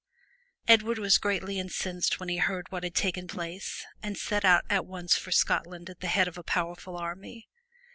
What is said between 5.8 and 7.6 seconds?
at the head of a powerful army.